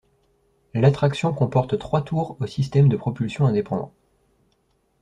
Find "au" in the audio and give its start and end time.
2.39-2.47